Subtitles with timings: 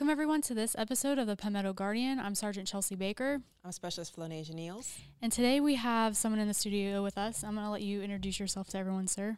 [0.00, 2.18] Welcome, everyone, to this episode of the Palmetto Guardian.
[2.18, 3.42] I'm Sergeant Chelsea Baker.
[3.62, 4.94] I'm Specialist Flonasia Niels.
[5.20, 7.44] And today we have someone in the studio with us.
[7.44, 9.36] I'm going to let you introduce yourself to everyone, sir.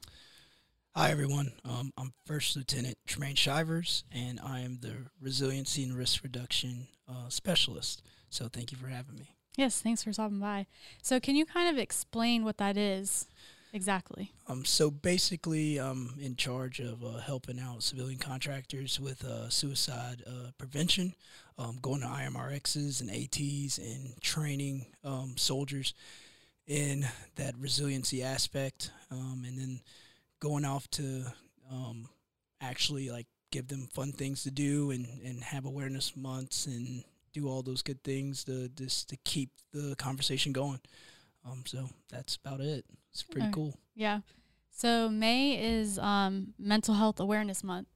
[0.95, 1.50] Hi, everyone.
[1.64, 7.29] Um, I'm First Lieutenant Tremaine Shivers, and I am the Resiliency and Risk Reduction uh,
[7.29, 8.00] Specialist.
[8.30, 9.34] So thank you for having me.
[9.56, 10.68] Yes, thanks for stopping by.
[11.02, 13.26] So, can you kind of explain what that is?
[13.74, 14.30] Exactly.
[14.48, 20.22] Um, so basically, I'm in charge of uh, helping out civilian contractors with uh, suicide
[20.26, 21.14] uh, prevention,
[21.58, 25.95] um, going to IMRXs and ATs and training um, soldiers
[26.66, 29.80] in that resiliency aspect, um, and then
[30.38, 31.24] going off to
[31.70, 32.09] um,
[32.60, 37.48] actually like give them fun things to do and, and have awareness months and do
[37.48, 40.80] all those good things to just to keep the conversation going.
[41.45, 42.84] Um, so that's about it.
[43.10, 43.52] It's pretty Okay.
[43.54, 43.74] cool.
[43.95, 44.21] Yeah.
[44.71, 47.88] So, May is um, Mental Health Awareness Month.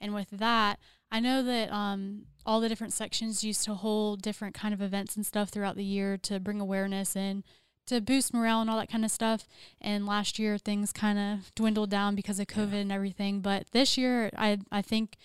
[0.00, 0.78] And with that,
[1.10, 5.14] I know that um, all the different sections used to hold different kind of events
[5.14, 7.44] and stuff throughout the year to bring awareness and
[7.86, 9.46] to boost morale and all that kind of stuff.
[9.80, 13.40] And last year, things kind of dwindled down because of COVID and everything.
[13.40, 15.16] But this year, I I think,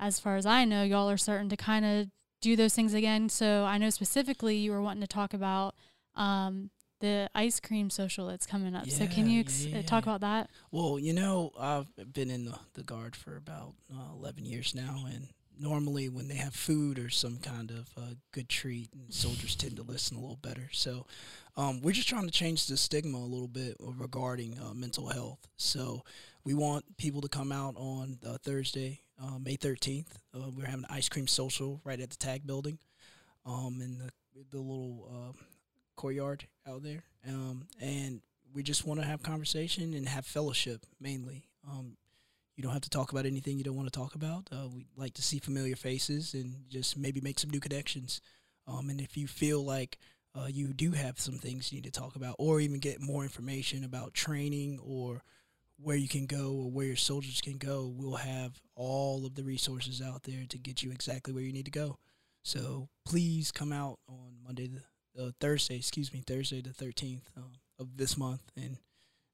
[0.00, 2.08] as far as I know, y'all are starting to kind of
[2.40, 3.28] do those things again.
[3.28, 5.74] So I know specifically you were wanting to talk about
[6.14, 8.88] um, the ice cream social that's coming up.
[8.88, 10.50] so can you ex- yeah, uh, talk about that?
[10.70, 15.04] Well, you know, I've been in the, the guard for about uh, 11 years now,
[15.08, 19.76] and normally when they have food or some kind of uh, good treat, soldiers tend
[19.76, 20.68] to listen a little better.
[20.72, 21.06] So
[21.56, 25.46] um, we're just trying to change the stigma a little bit regarding uh, mental health.
[25.56, 26.02] So
[26.44, 30.06] we want people to come out on uh, Thursday, uh, May 13th.
[30.34, 32.78] Uh, we're having an ice cream social right at the tag building
[33.44, 34.10] um, in the,
[34.50, 35.42] the little uh,
[35.98, 37.02] courtyard out there.
[37.26, 38.22] Um, and
[38.54, 41.44] we just want to have conversation and have fellowship mainly.
[41.68, 41.96] Um,
[42.56, 44.48] you don't have to talk about anything you don't want to talk about.
[44.50, 48.20] Uh, we like to see familiar faces and just maybe make some new connections.
[48.66, 49.98] Um, and if you feel like
[50.34, 53.22] uh, you do have some things you need to talk about, or even get more
[53.22, 55.22] information about training or
[55.80, 59.44] where you can go or where your soldiers can go, we'll have all of the
[59.44, 61.98] resources out there to get you exactly where you need to go.
[62.42, 64.82] So please come out on Monday, the
[65.18, 67.42] uh, Thursday, excuse me, Thursday the thirteenth uh,
[67.78, 68.78] of this month, and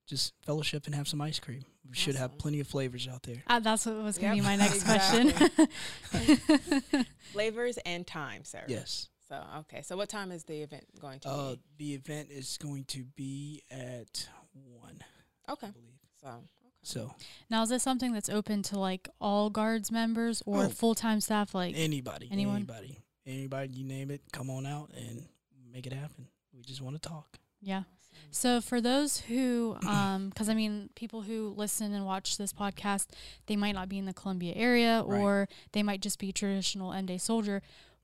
[0.07, 1.65] just fellowship and have some ice cream.
[1.89, 3.43] We should have plenty of flavors out there.
[3.47, 4.85] Uh, that's what was going to Yep, be my next
[6.13, 7.05] question.
[7.33, 8.63] Flavors and time, sir.
[8.69, 9.09] Yes.
[9.29, 9.83] So, okay.
[9.83, 11.87] So, what time is the event going to Uh, be?
[11.89, 15.03] the event is going to be at one,
[15.49, 15.67] Okay.
[15.69, 15.99] I believe.
[16.21, 16.39] So, okay.
[16.83, 17.15] So
[17.49, 20.69] now, is this something that's open to like all guards members or Oh.
[20.69, 21.55] full time staff?
[21.55, 22.57] Like, anybody, anyone?
[22.57, 25.27] anybody, anybody, you name it, come on out and
[25.75, 26.29] make it happen.
[26.57, 27.39] We just want to talk.
[27.61, 27.83] yeah.
[28.31, 33.09] So for those who, um, because I mean, people who listen and watch this podcast,
[33.47, 35.21] they might not be in the Columbia area, Right.
[35.21, 37.61] or they might just be traditional M-day soldier.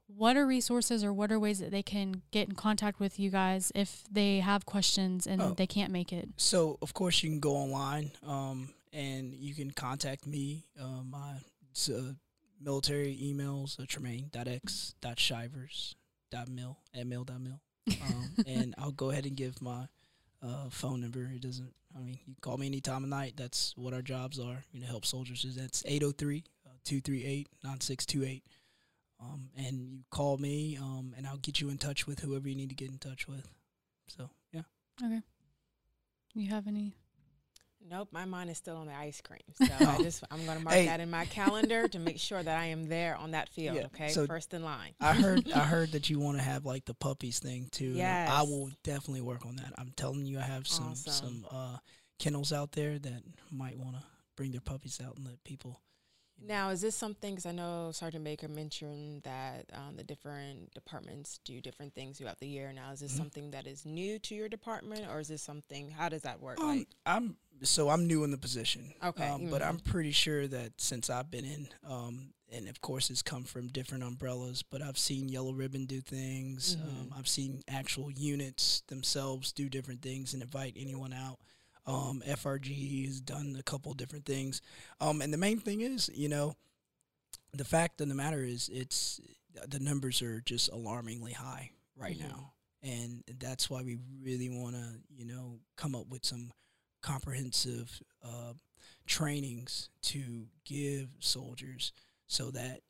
[0.08, 3.30] What are resources or what are ways that they can get in contact with you
[3.30, 5.54] guys if they have questions and Oh.
[5.56, 6.28] they can't make it?
[6.36, 10.64] So of course you can go online um, and you can contact me.
[10.78, 11.36] Uh, my
[11.70, 12.14] it's, uh,
[12.60, 13.86] military emails uh,
[16.30, 17.60] tremaine.x.shivers.mil at mail.mil.
[18.02, 19.88] Um, and I'll go ahead and give my
[20.42, 21.30] uh, phone number.
[21.34, 23.34] It doesn't, I mean, you call me any time of night.
[23.36, 25.44] That's what our jobs are, you know, help soldiers.
[25.44, 26.44] Is That's 803
[26.84, 28.44] 238 9628.
[29.22, 32.54] Um, and you call me, um, and I'll get you in touch with whoever you
[32.54, 33.46] need to get in touch with.
[34.08, 34.62] So, yeah.
[35.04, 35.20] Okay.
[36.34, 36.94] You have any?
[37.88, 39.40] Nope, my mind is still on the ice cream.
[39.56, 40.86] So I just I'm gonna mark Hey.
[40.86, 43.76] that in my calendar to make sure that I am there on that field.
[43.76, 44.92] Yeah, Okay, so- first in line.
[45.00, 47.96] I heard I heard that you want to have like the puppies thing too.
[48.00, 49.72] I- I will definitely work on that.
[49.78, 51.12] I'm telling you, I have some Awesome.
[51.12, 51.76] some uh,
[52.18, 54.02] kennels out there that might want to
[54.36, 55.80] bring their puppies out and let people.
[56.42, 57.34] Now, is this something?
[57.34, 62.40] Because I know Sergeant Baker mentioned that um, the different departments do different things throughout
[62.40, 62.72] the year.
[62.72, 63.16] Now, is this Mhm.
[63.18, 65.90] something that is new to your department, or is this something?
[65.90, 66.58] How does that work?
[66.60, 68.94] Um, like, I'm so I'm new in the position.
[69.02, 69.68] Okay, um, but mhm.
[69.68, 73.68] I'm pretty sure that since I've been in, um, and of course it's come from
[73.68, 76.76] different umbrellas, but I've seen Yellow Ribbon do things.
[76.76, 77.18] Um, Mhm.
[77.18, 81.38] I've seen actual units themselves do different things and invite anyone out.
[81.86, 84.60] Um, FRG has done a couple different things,
[85.00, 86.54] um, and the main thing is, you know,
[87.52, 89.20] the fact of the matter is, it's
[89.66, 92.28] the numbers are just alarmingly high right Mhm.
[92.28, 96.52] now, and that's why we really want to, you know, come up with some
[97.00, 98.52] comprehensive uh,
[99.06, 101.92] trainings to give soldiers
[102.26, 102.82] so that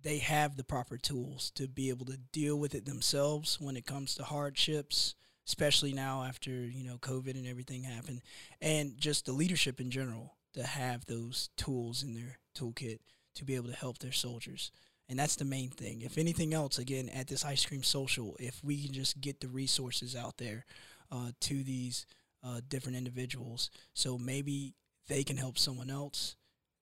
[0.00, 3.84] they have the proper tools to be able to deal with it themselves when it
[3.86, 5.14] comes to hardships
[5.48, 8.20] especially now after you know covid and everything happened
[8.60, 13.00] and just the leadership in general to have those tools in their toolkit
[13.34, 14.70] to be able to help their soldiers
[15.08, 16.02] And that's the main thing.
[16.02, 19.48] If anything else, again, at this ice cream social, if we can just get the
[19.48, 20.66] resources out there
[21.10, 22.04] uh, to these
[22.44, 24.74] uh, different individuals, so maybe
[25.08, 26.36] they can help someone else,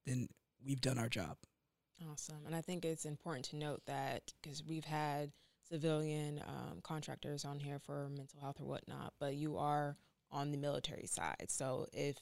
[0.07, 0.29] then
[0.65, 1.37] we've done our job.
[2.11, 2.45] Awesome.
[2.47, 5.31] And I think it's important to note that because we've had
[5.69, 9.97] civilian um, contractors on here for mental health or whatnot, but you are
[10.31, 11.47] on the military side.
[11.49, 12.17] So if,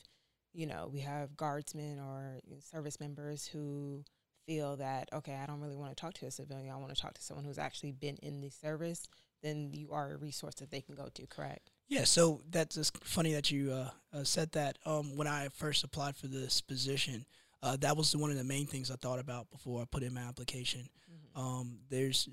[0.52, 4.04] you know, we have guardsmen or service members who
[4.46, 7.00] feel that, okay, I don't really want to talk to a civilian, I want to
[7.00, 9.08] talk to someone who's actually been in the service,
[9.42, 11.70] then you are a resource that they can go to, correct?
[11.88, 14.78] Yeah, so that's just funny that you uh, uh, said that.
[14.86, 17.26] Um, when I first applied for this position,
[17.62, 20.14] uh, that was one of the main things I thought about before I put in
[20.14, 20.88] my application.
[21.10, 21.40] Mm-hmm.
[21.40, 22.28] Um, there's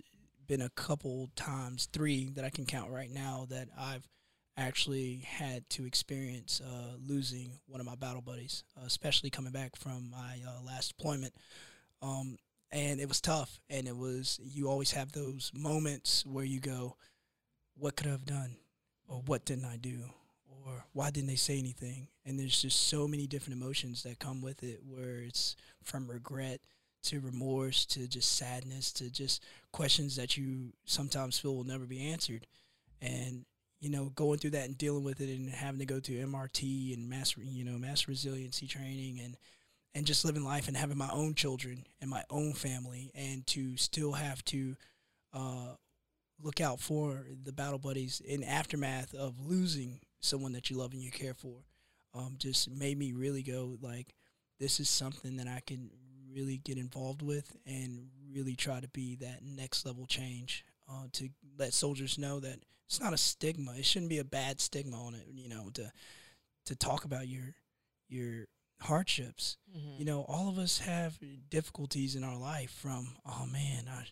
[0.51, 4.05] been a couple times, three that I can count right now, that I've
[4.57, 9.77] actually had to experience uh, losing one of my battle buddies, uh, especially coming back
[9.77, 11.33] from my uh, last deployment.
[12.01, 12.37] Um,
[12.69, 13.61] and it was tough.
[13.69, 16.97] And it was, you always have those moments where you go,
[17.77, 18.57] what could I have done?
[19.07, 20.01] Or what didn't I do?
[20.65, 22.09] Or why didn't they say anything?
[22.25, 26.59] And there's just so many different emotions that come with it where it's from regret
[27.03, 32.11] to remorse to just sadness to just questions that you sometimes feel will never be
[32.11, 32.47] answered.
[33.01, 33.45] And
[33.79, 36.93] you know, going through that and dealing with it and having to go to MRT
[36.93, 39.37] and mass, you know, mass resiliency training and
[39.93, 43.75] and just living life and having my own children and my own family and to
[43.75, 44.75] still have to
[45.33, 45.73] uh,
[46.41, 51.01] look out for the battle buddies in aftermath of losing someone that you love and
[51.01, 51.65] you care for
[52.13, 54.15] um, just made me really go like
[54.59, 55.89] this is something that I can
[56.33, 61.29] really get involved with and really try to be that next level change uh, to
[61.57, 63.73] let soldiers know that it's not a stigma.
[63.77, 65.25] It shouldn't be a bad stigma on it.
[65.33, 65.91] You know, to
[66.65, 67.55] to talk about your
[68.09, 68.47] your
[68.81, 69.57] hardships.
[69.75, 69.99] Mm-hmm.
[69.99, 71.17] You know, all of us have
[71.49, 72.71] difficulties in our life.
[72.71, 74.05] From oh man, I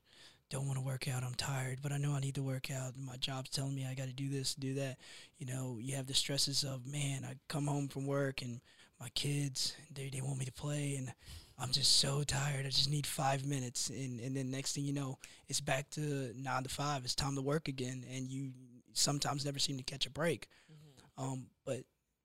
[0.49, 1.23] don't want to work out.
[1.23, 2.93] I'm tired, but I know I need to work out.
[2.97, 4.97] My job's telling me I got to do this, do that.
[5.37, 7.25] You know, you have the stresses of man.
[7.25, 8.61] I come home from work and
[8.99, 11.13] my kids they they want me to play and
[11.59, 12.65] I'm just so tired.
[12.65, 15.17] I just need five minutes, and and then next thing you know,
[15.47, 17.03] it's back to nine to five.
[17.03, 18.51] It's time to work again, and you
[18.93, 20.47] sometimes never seem to catch a break.
[20.71, 21.23] Mm-hmm.
[21.23, 21.83] Um, but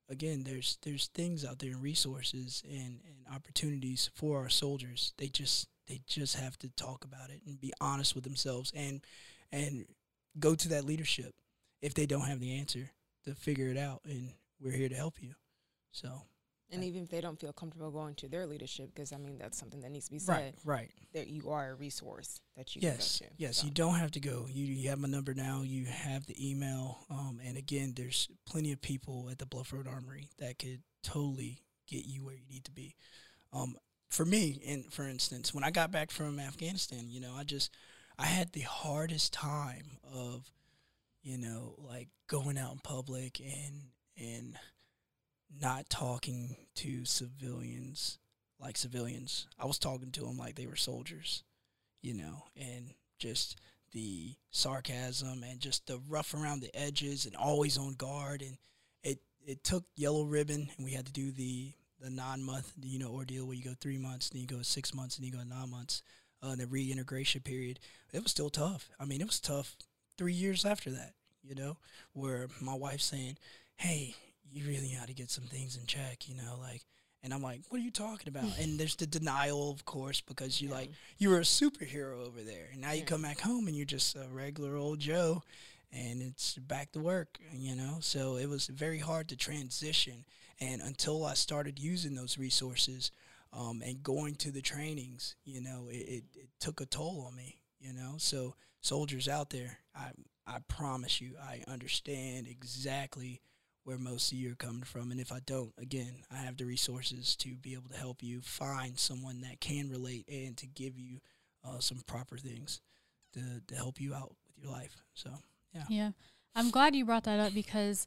[0.09, 5.13] again, there's there's things out there and resources and, and opportunities for our soldiers.
[5.19, 9.01] They just they just have to talk about it and be honest with themselves and
[9.53, 9.87] and
[10.39, 11.35] go to that leadership
[11.83, 12.91] if they don't have the answer
[13.25, 14.03] to figure it out.
[14.05, 15.35] And we're here to help you.
[15.93, 16.23] So
[16.71, 19.59] and even if they don't feel comfortable going to their leadership, because I mean that's
[19.59, 20.55] something that needs to be said.
[20.65, 20.91] Right, right.
[21.13, 23.35] That you are a resource that you yes, can go to.
[23.43, 23.67] Yes, so.
[23.67, 24.47] you don't have to go.
[24.51, 25.63] You, you have my number now.
[25.63, 27.07] You have the email.
[27.11, 31.61] Um, and again, there's plenty of people at the Bluff Road Armory that could totally
[31.87, 32.97] get you where you need to be.
[33.53, 33.77] Um,
[34.11, 37.71] for me, and for instance, when I got back from Afghanistan, you know, I just
[38.19, 40.51] I had the hardest time of,
[41.23, 43.83] you know, like going out in public and
[44.17, 44.57] and
[45.61, 48.19] not talking to civilians
[48.65, 49.47] like civilians.
[49.59, 51.43] I was talking to them like they were soldiers,
[52.03, 53.61] you know, and just
[53.93, 58.43] the sarcasm and just the rough around the edges and always on guard.
[58.43, 58.57] And
[59.03, 62.99] it, it took yellow ribbon and we had to do the, the nine month, you
[62.99, 65.39] know, ordeal where you go three months, then you go six months, and then you
[65.39, 66.03] go nine months,
[66.43, 67.79] uh, the reintegration period.
[68.13, 68.89] It was still tough.
[68.99, 69.77] I mean, it was tough
[70.17, 71.77] three years after that, you know,
[72.13, 73.37] where my wife's saying,
[73.77, 74.15] Hey,
[74.51, 76.85] you really got to get some things in check, you know, like,
[77.23, 78.59] and I'm like, what are you talking about?
[78.59, 80.75] and there's the denial, of course, because you yeah.
[80.75, 82.69] like, you were a superhero over there.
[82.73, 85.43] And now you come back home and you're just a regular old Joe
[85.91, 87.97] and it's back to work, you know?
[88.01, 90.27] So it was very hard to transition.
[90.61, 93.11] And until I started using those resources
[93.55, 97.35] um, and going to the trainings, you know, it, it, it took a toll on
[97.35, 98.17] me, you know?
[98.19, 100.11] So soldiers out there, I,
[100.47, 103.41] I promise you, I understand exactly–
[103.85, 105.11] where most of you are coming from.
[105.11, 108.41] And if I don't, again, I have the resources to be able to help you
[108.41, 111.21] find someone that can relate and to give you
[111.65, 112.81] uh, some proper things
[113.35, 115.05] to, to help you out with your life.
[115.15, 115.31] So,
[115.75, 115.85] yeah.
[115.89, 116.11] Yeah.
[116.55, 118.07] I'm glad you brought that up because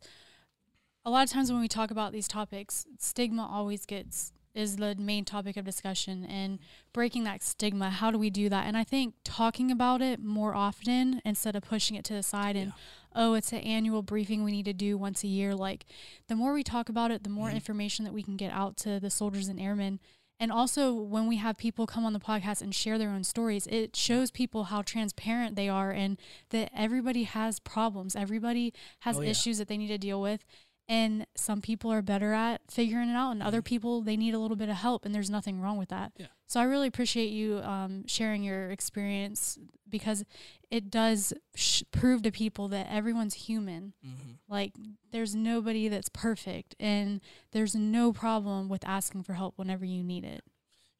[1.05, 4.95] a lot of times when we talk about these topics, stigma always gets is the
[4.95, 6.59] main topic of discussion and
[6.93, 7.89] breaking that stigma.
[7.89, 8.65] How do we do that?
[8.65, 12.55] And I think talking about it more often instead of pushing it to the side
[12.55, 12.73] and
[13.15, 15.55] oh, it's an annual briefing we need to do once a year.
[15.55, 15.85] Like
[16.27, 17.55] the more we talk about it, the more mm-hmm.
[17.55, 19.99] information that we can get out to the soldiers and airmen.
[20.39, 23.65] And also, when we have people come on the podcast and share their own stories,
[23.67, 26.19] it shows people how transparent they are and
[26.51, 28.15] that everybody has problems.
[28.15, 29.31] Everybody has oh, yeah.
[29.31, 30.45] issues that they need to deal with.
[30.89, 33.65] And some people are better at figuring it out, and other Mhm.
[33.65, 36.13] people they need a little bit of help, and there's nothing wrong with that.
[36.17, 36.27] Yeah.
[36.47, 39.57] So I really appreciate you um, sharing your experience
[39.89, 40.23] because
[40.71, 43.93] it does sh- prove to people that everyone's human.
[44.05, 44.31] Mm-hmm.
[44.47, 44.73] Like
[45.11, 47.19] there's nobody that's perfect, and
[47.51, 50.45] there's no problem with asking for help whenever you need it.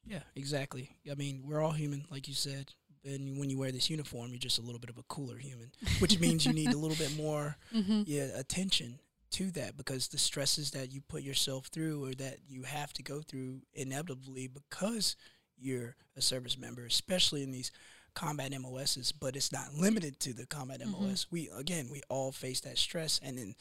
[0.06, 0.96] Yeah, exactly.
[1.10, 2.72] I mean, we're all human, like you said.
[3.04, 5.70] And when you wear this uniform, you're just a little bit of a cooler human,
[6.00, 8.02] which means you need a little bit more Mm-hmm.
[8.06, 8.98] yeah, attention
[9.32, 13.02] to that because the stresses that you put yourself through or that you have to
[13.02, 15.16] go through inevitably because
[15.58, 17.70] you're a service member, especially in these
[18.14, 20.92] combat MOSs, but it's not limited to the combat Mhm.
[20.92, 21.26] MOS.
[21.30, 23.54] We again, we all face that stress and then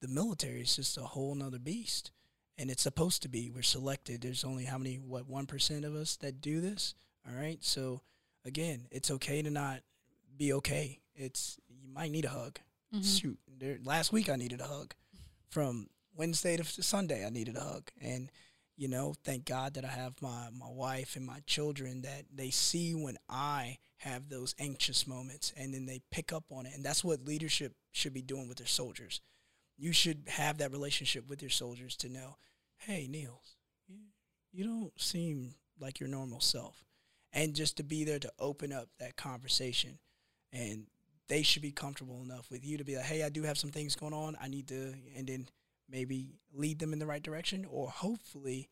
[0.00, 2.10] the military is just a whole nother beast.
[2.56, 3.50] And it's supposed to be.
[3.50, 4.20] We're selected.
[4.20, 6.94] There's only how many, what, 1% of us that do this?
[7.26, 7.58] All right.
[7.64, 8.02] So,
[8.44, 9.80] again, it's okay to not
[10.36, 11.00] be okay.
[11.16, 12.60] It's, you might need a hug
[12.94, 13.02] Mm-hmm.
[13.02, 14.94] shoot there, last week i needed a hug
[15.54, 17.88] from wednesday to sunday i needed a hug.
[18.02, 18.28] And
[18.76, 22.50] you know thank god that i have my, my wife and my children that they
[22.50, 26.74] see when i have those anxious moments and then they pick up on it.
[26.74, 29.20] And that's what leadership should be doing with their soldiers.
[29.78, 32.36] You should have that relationship with your soldiers to know
[32.78, 33.54] hey niels
[33.86, 33.98] you,
[34.52, 36.84] you don't seem like your normal self.
[37.32, 39.98] And just to be there to open up that conversation
[40.52, 40.86] and
[41.28, 43.70] they should be comfortable enough with you to be like, hey, I do have some
[43.70, 44.36] things going on.
[44.40, 45.48] I need to, and then
[45.88, 48.68] maybe lead them in the right direction, or hopefully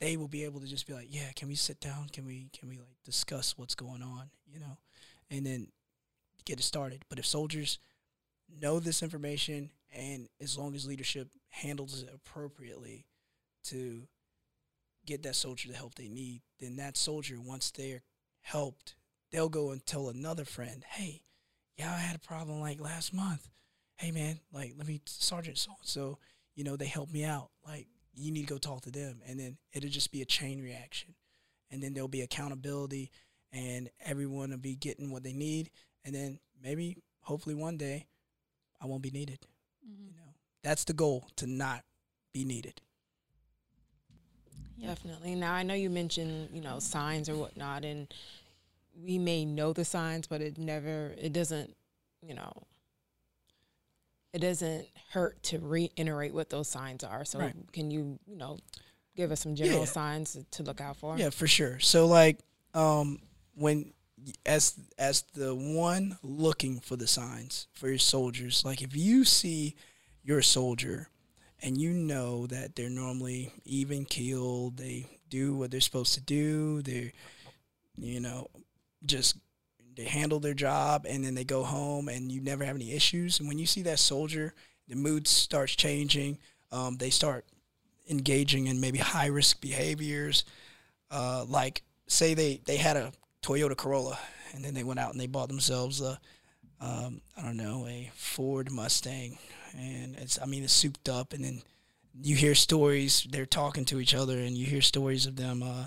[0.00, 2.08] they will be able to just be like, yeah, can we sit down?
[2.12, 4.78] Can we, can we like discuss what's going on, you know,
[5.30, 5.68] and then
[6.44, 7.04] get it started.
[7.08, 7.78] But if soldiers
[8.60, 13.06] know this information, and as long as leadership handles it appropriately
[13.64, 14.08] to
[15.06, 18.02] get that soldier the help they need, then that soldier, once they're
[18.40, 18.94] helped,
[19.30, 21.22] they'll go and tell another friend, hey,
[21.76, 23.48] yeah, I had a problem like last month.
[23.96, 26.18] Hey, man, like, let me, Sergeant so and so,
[26.54, 27.50] you know, they helped me out.
[27.66, 29.20] Like, you need to go talk to them.
[29.26, 31.14] And then it'll just be a chain reaction.
[31.70, 33.10] And then there'll be accountability,
[33.52, 35.70] and everyone will be getting what they need.
[36.04, 38.06] And then maybe, hopefully, one day,
[38.80, 39.46] I won't be needed.
[39.88, 40.08] Mm-hmm.
[40.08, 41.84] You know, that's the goal to not
[42.34, 42.80] be needed.
[44.80, 45.36] Definitely.
[45.36, 48.12] Now I know you mentioned, you know, signs or whatnot, and
[48.94, 51.74] we may know the signs, but it never, it doesn't,
[52.26, 52.52] you know,
[54.32, 57.24] it doesn't hurt to reiterate what those signs are.
[57.24, 57.54] So Right.
[57.72, 58.58] can you, you know,
[59.16, 59.84] give us some general Yeah.
[59.86, 61.18] signs to- look out for?
[61.18, 61.78] Yeah, for sure.
[61.80, 62.38] So like
[62.74, 63.20] um
[63.54, 63.92] when
[64.46, 69.74] as as the one looking for the signs for your soldiers, like if you see
[70.22, 71.08] your soldier
[71.60, 76.80] and you know that they're normally even keeled, they do what they're supposed to do,
[76.82, 77.12] they're
[77.98, 78.48] you know,
[79.04, 79.36] just
[79.96, 83.38] they handle their job and then they go home and you never have any issues.
[83.38, 84.54] And when you see that soldier,
[84.88, 86.38] the mood starts changing.
[86.70, 87.44] Um, they start
[88.08, 90.44] engaging in maybe high risk behaviors.
[91.10, 94.18] Uh, like say they, they had a Toyota Corolla
[94.54, 96.18] and then they went out and they bought themselves a
[96.80, 99.38] um, I don't know a Ford Mustang
[99.76, 101.62] and it's I mean it's souped up and then
[102.20, 105.86] you hear stories they're talking to each other and you hear stories of them uh,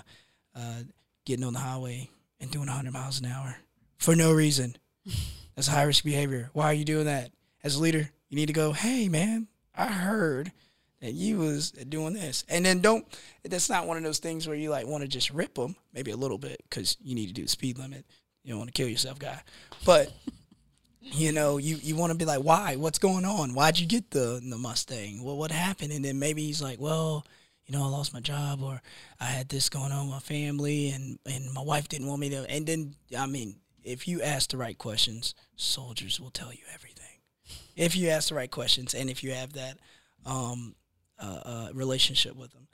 [0.54, 0.80] uh,
[1.24, 2.08] getting on the highway
[2.40, 3.56] and doing 100 miles an hour
[3.98, 4.76] for no reason.
[5.54, 6.50] That's high risk behavior.
[6.52, 7.30] Why are you doing that?
[7.64, 10.52] As a leader, you need to go, hey man, I heard
[11.00, 13.06] that you was doing this, and then don't.
[13.44, 16.10] That's not one of those things where you like want to just rip them, maybe
[16.10, 18.04] a little bit, because you need to do the speed limit.
[18.42, 19.40] You don't want to kill yourself, guy.
[19.84, 20.12] But
[21.00, 22.76] you know, you, you want to be like, why?
[22.76, 23.54] What's going on?
[23.54, 25.22] Why'd you get the the Mustang?
[25.22, 25.92] Well, what happened?
[25.92, 27.26] And then maybe he's like, well,
[27.66, 28.80] you know, I lost my job, or
[29.20, 32.30] I had this going on with my family, and and my wife didn't want me
[32.30, 32.48] to.
[32.48, 37.04] And then, I mean, if you ask the right questions, soldiers will tell you everything.
[37.76, 39.78] If you ask the right questions, and if you have that
[40.24, 40.74] um,
[41.18, 42.68] uh, uh, relationship with them.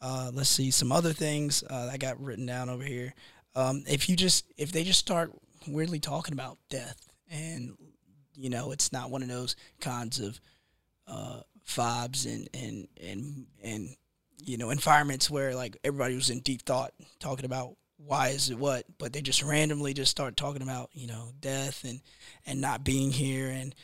[0.00, 3.12] Uh, let's see some other things uh, I got written down over here.
[3.56, 5.32] Um, if you just if they just start
[5.66, 7.76] weirdly talking about death, and
[8.34, 10.40] you know, it's not one of those kinds of
[11.08, 11.40] uh,
[11.76, 13.96] and and and and
[14.44, 18.58] you know environments where like everybody was in deep thought talking about why is it
[18.58, 22.00] what, but they just randomly just start talking about you know death and
[22.46, 23.74] and not being here and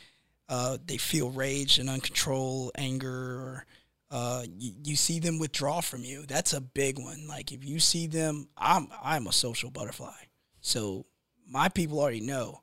[0.47, 3.65] uh, they feel rage and uncontrolled anger or
[4.11, 6.25] uh, you, you see them withdraw from you.
[6.27, 7.27] That's a big one.
[7.27, 10.13] Like if you see them, I'm I'm a social butterfly,
[10.61, 11.05] so
[11.47, 12.61] my people already know.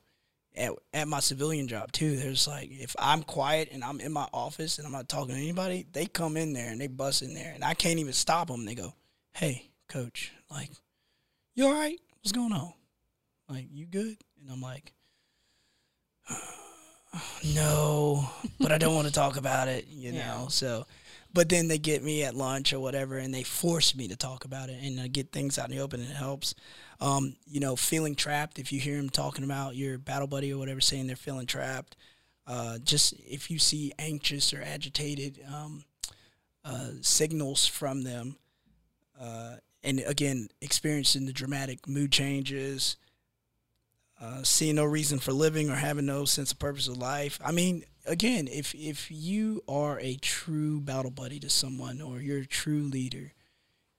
[0.55, 4.29] At, at my civilian job too, there's like if I'm quiet and I'm in my
[4.35, 7.33] office and I'm not talking to anybody, they come in there and they bust in
[7.33, 8.67] there and I can't even stop them.
[8.67, 8.93] They go,
[9.33, 10.71] "Hey, coach, like,
[11.55, 11.99] you all right?
[12.21, 12.73] What's going on?
[13.49, 14.93] Like, you good?" And I'm like,
[17.55, 18.29] no,
[18.61, 20.27] but I don't want to talk about it, you Yeah.
[20.27, 20.49] know.
[20.49, 20.87] So,
[21.33, 24.45] but then they get me at lunch or whatever, and they force me to talk
[24.45, 26.55] about it and uh, get things out in the open, and it helps.
[27.01, 28.59] Um, you know, feeling trapped.
[28.59, 31.97] If you hear them talking about your battle buddy or whatever, saying they're feeling trapped,
[32.47, 35.85] uh, just if you see anxious or agitated um,
[36.65, 38.37] uh, signals from them,
[39.21, 42.97] uh, and again, experiencing the dramatic mood changes,
[44.21, 47.41] uh, seeing no reason for living or having no sense of purpose of life.
[47.45, 52.41] I mean, again, if if you are a true battle buddy to someone or you're
[52.41, 53.33] a true leader,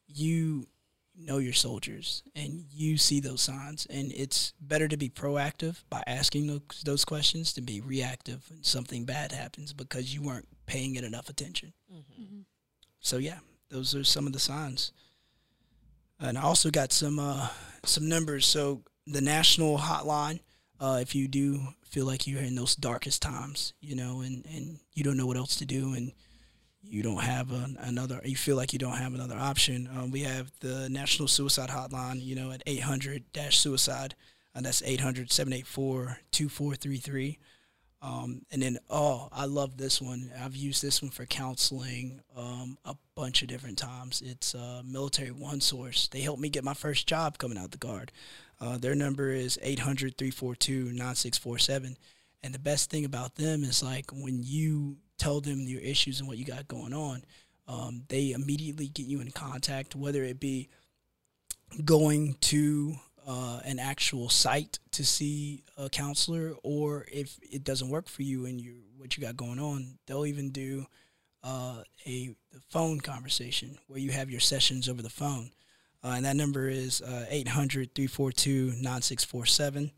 [0.07, 0.67] you
[1.15, 6.01] know your soldiers and you see those signs and it's better to be proactive by
[6.07, 10.95] asking those, those questions than be reactive when something bad happens because you weren't paying
[10.95, 12.39] it enough attention Mm-hmm.
[12.99, 13.37] so yeah,
[13.69, 14.91] those are some of the signs.
[16.19, 17.49] And I also got some uh,
[17.85, 18.47] some numbers.
[18.47, 20.39] So the national hotline,
[20.79, 24.79] uh, if you do feel like you're in those darkest times, you know, and, and
[24.93, 26.11] you don't know what else to do, and
[26.81, 30.21] you don't have an, another, you feel like you don't have another option, um, we
[30.21, 34.15] have the National Suicide Hotline, you know, at 800 suicide,
[34.55, 37.39] and that's 800 784 2433.
[38.03, 40.29] Um, and then, oh, I love this one.
[40.43, 44.21] I've used this one for counseling um, a bunch of different times.
[44.21, 46.09] It's uh, Military One Source.
[46.09, 48.11] They helped me get my first job coming out of the Guard.
[48.63, 51.97] Uh, their number is 800 342 9647.
[52.43, 56.29] And the best thing about them is like when you tell them your issues and
[56.29, 57.23] what you got going on,
[57.67, 60.69] um, they immediately get you in contact, whether it be
[61.83, 62.95] going to
[63.27, 68.45] uh, an actual site to see a counselor, or if it doesn't work for you
[68.45, 70.85] and you what you got going on, they'll even do
[71.43, 72.33] uh, a
[72.69, 75.51] phone conversation where you have your sessions over the phone.
[76.03, 79.91] Uh, and that number is uh, 800 342 9647.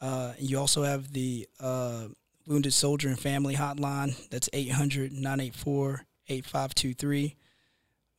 [0.00, 2.08] Uh, You also have the uh,
[2.46, 4.28] Wounded Soldier and Family Hotline.
[4.28, 7.36] That's 800 984 8523.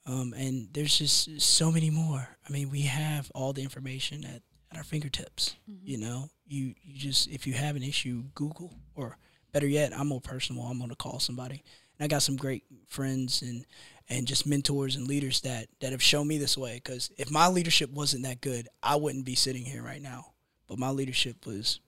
[0.06, 2.28] Um, and there's just so many more.
[2.48, 4.42] I mean, we have all the information at,
[4.72, 5.56] at our fingertips.
[5.84, 9.18] You know, you, you just, if you have an issue, Google, or
[9.52, 10.64] better yet, I'm more personal.
[10.64, 11.62] I'm going to call somebody.
[12.00, 13.66] And I got some great friends and,
[14.10, 16.76] and just mentors and leaders that, that have shown me this way.
[16.76, 20.34] Because if my leadership wasn't that good, I wouldn't be sitting here right now.
[20.68, 21.80] But my leadership was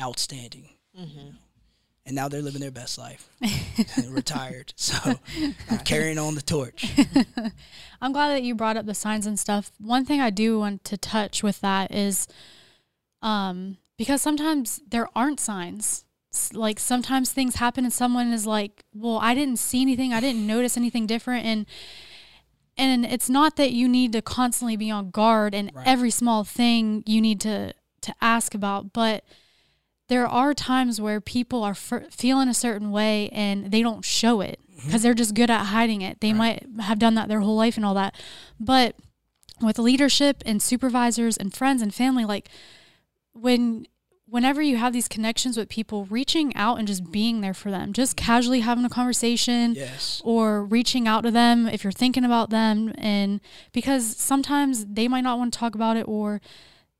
[0.00, 0.70] outstanding.
[0.98, 1.30] Mm-hmm.
[2.06, 3.28] And now they're living their best life,
[4.08, 4.72] retired.
[4.76, 5.18] So
[5.70, 6.94] I'm carrying on the torch.
[8.00, 9.72] I'm glad that you brought up the signs and stuff.
[9.80, 12.28] One thing I do want to touch with that is
[13.22, 16.04] um because sometimes there aren't signs.
[16.52, 20.12] Like sometimes things happen and someone is like, "Well, I didn't see anything.
[20.12, 21.66] I didn't notice anything different." And
[22.78, 25.86] and it's not that you need to constantly be on guard and Right.
[25.86, 27.72] every small thing you need to
[28.02, 29.24] to ask about, but
[30.08, 34.40] there are times where people are f- feeling a certain way and they don't show
[34.40, 34.86] it mm-hmm.
[34.86, 36.20] because they're just good at hiding it.
[36.20, 36.64] They Right.
[36.76, 38.14] might have done that their whole life and all that.
[38.60, 38.94] But
[39.60, 42.48] with leadership and supervisors and friends and family, like
[43.32, 43.86] when
[44.28, 47.92] whenever you have these connections with people, reaching out and just being there for them,
[47.92, 50.20] just casually having a conversation Yes.
[50.24, 53.40] or reaching out to them if you're thinking about them and
[53.72, 56.40] because sometimes they might not want to talk about it or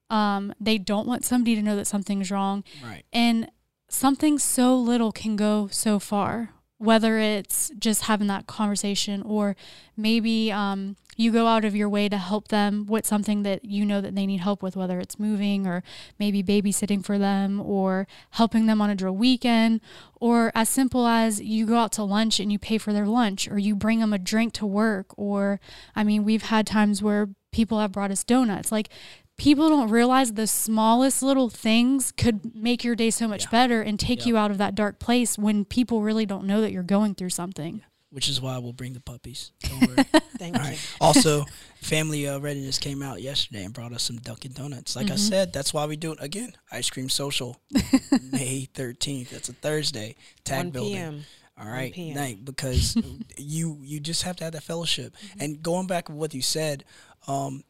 [0.09, 3.05] um, they don't want somebody to know that something's wrong Right.
[3.13, 3.51] and
[3.89, 9.57] something so little can go so far whether it's just having that conversation or
[9.97, 13.85] maybe um, you go out of your way to help them with something that you
[13.85, 15.83] know that they need help with whether it's moving or
[16.19, 19.81] maybe babysitting for them or helping them on a drill weekend
[20.21, 23.49] or as simple as you go out to lunch and you pay for their lunch
[23.49, 25.59] or you bring them a drink to work or
[25.95, 28.71] i mean we've had times where people have brought us donuts.
[28.71, 28.91] Like
[29.37, 33.51] people don't realize the smallest little things could make your day so much Yeah.
[33.51, 34.27] better and take Yep.
[34.27, 37.31] you out of that dark place when people really don't know that you're going through
[37.31, 37.83] something.
[38.11, 39.51] Which is why we'll bring the puppies.
[39.63, 39.97] Don't worry.
[40.39, 40.69] Thank All you.
[40.71, 40.79] right.
[41.01, 41.45] Also,
[41.83, 44.97] Family uh, Readiness came out yesterday and brought us some Dunkin' Donuts.
[44.97, 45.19] Like I Mhm.
[45.29, 46.53] said, that's why we do it again.
[46.73, 47.61] Ice Cream Social,
[48.33, 49.31] May 13th.
[49.31, 50.15] That's a Thursday.
[50.45, 50.93] Tag 1 building.
[50.95, 51.25] p.m.
[51.59, 52.15] All right, PM.
[52.15, 52.97] night because
[53.39, 55.15] you you just have to have that fellowship.
[55.41, 56.85] And going back to what you said,
[57.27, 57.65] um,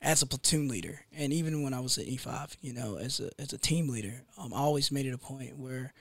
[0.00, 3.20] as a platoon leader, and even when I was at E five, you know, as
[3.20, 5.92] a as a team leader, um, I always made it a point where,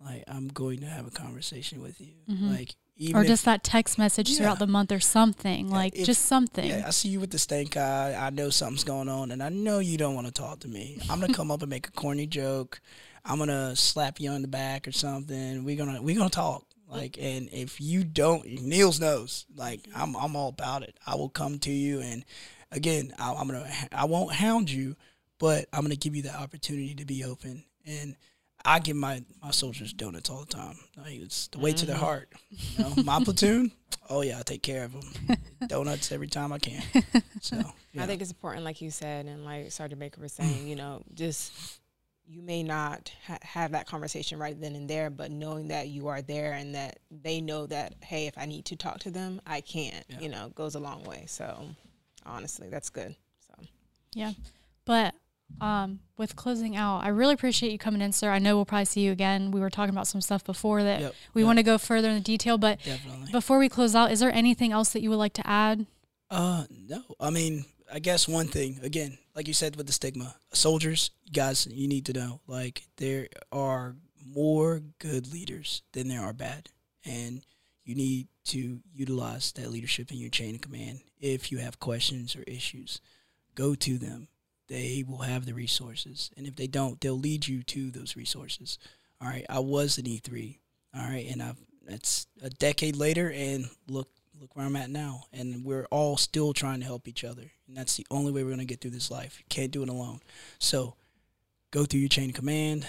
[0.00, 2.50] like, I'm going to have a conversation with you, Mhm.
[2.50, 4.36] like even or if- just that text message Yeah.
[4.38, 6.66] throughout the month or something, like if- just something.
[6.68, 8.14] Yeah, I see you with the stank eye.
[8.14, 10.98] I know something's going on, and I know you don't want to talk to me.
[11.08, 12.80] I'm gonna come up and make a corny joke.
[13.24, 15.64] I'm gonna slap you on the back or something.
[15.64, 16.64] We're gonna we're gonna talk.
[16.88, 19.44] Like, and if you don't, Niels knows.
[19.56, 20.96] Like, I'm I'm all about it.
[21.06, 22.24] I will come to you, and
[22.72, 24.96] again, I, I'm gonna I won't hound you,
[25.38, 28.16] but I'm gonna give you the opportunity to be open And
[28.64, 30.76] I give my, my soldiers donuts all the time.
[30.96, 32.04] Like, it's the way to their mm-hmm.
[32.04, 32.32] heart.
[32.50, 33.70] You know, my platoon,
[34.10, 35.38] oh yeah, I take care of them.
[35.68, 36.82] donuts every time I can.
[37.40, 37.56] So
[37.92, 38.02] yeah.
[38.02, 41.02] I think it's important, like you said, and like Sergeant Baker was saying, you know,
[41.14, 41.80] just
[42.26, 46.08] you may not ha- have that conversation right then and there, but knowing that you
[46.08, 49.40] are there and that they know that, hey, if I need to talk to them,
[49.46, 50.20] I can, Yeah.
[50.20, 51.26] you know, goes a long way.
[51.28, 51.68] So
[52.26, 53.14] honestly, that's good.
[53.46, 53.64] So
[54.14, 54.32] Yeah.
[54.84, 55.14] But
[55.60, 58.30] um, with closing out, I really appreciate you coming in, sir.
[58.30, 59.50] I know we'll probably see you again.
[59.50, 61.46] We were talking about some stuff before that Yep, we yep.
[61.46, 62.58] want to go further in the detail.
[62.58, 63.30] But definitely.
[63.32, 65.86] before we close out, is there anything else that you would like to add?
[66.30, 67.02] Uh, no.
[67.20, 71.66] I mean, I guess one thing again, like you said with the stigma, soldiers, guys,
[71.66, 76.68] you need to know like there are more good leaders than there are bad,
[77.04, 77.44] and
[77.86, 81.00] you need to utilize that leadership in your chain of command.
[81.18, 83.00] If you have questions or issues,
[83.54, 84.28] go to them.
[84.68, 88.78] They will have the resources, and if they don't, they'll lead you to those resources.
[89.22, 90.58] All right, I was an E three.
[90.94, 94.08] All right, and I've that's a decade later, and look
[94.40, 95.24] look where I'm at now.
[95.32, 97.52] And we're all still trying to help each other.
[97.68, 99.38] And that's the only way we're going to get through this life.
[99.38, 100.20] You can't do it alone.
[100.58, 100.96] So
[101.70, 102.86] go through your chain of command,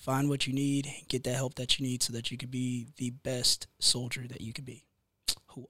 [0.00, 2.88] find what you need, get that help that you need so that you could be
[2.96, 4.86] the best soldier that you could be.
[5.50, 5.66] Hooah.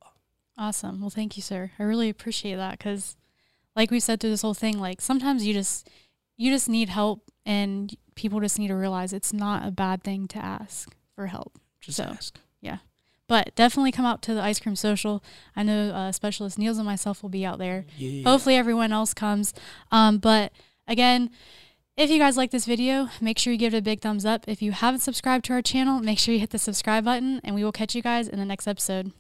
[0.57, 1.01] Awesome.
[1.01, 1.73] Well, thank you, sir.
[1.79, 3.17] I really appreciate that because,
[3.75, 5.89] like we said through this whole thing, like sometimes you just
[6.37, 10.29] you just need help, and people just need to realize it's not a bad thing
[10.29, 11.59] to ask for help.
[11.81, 12.39] Just So, ask.
[12.61, 12.79] Yeah,
[13.27, 15.25] but definitely come out to the ice cream social.
[15.57, 17.85] I know uh, specialist Niels and myself will be out there.
[17.97, 18.23] Yeah.
[18.29, 19.55] Hopefully, everyone else comes.
[19.91, 20.53] Um, but
[20.87, 21.31] again,
[22.01, 24.49] if you guys like this video, make sure you give it a big thumbs up.
[24.49, 27.55] If you haven't subscribed to our channel, make sure you hit the subscribe button, and
[27.55, 29.13] we will catch you guys in the next episode.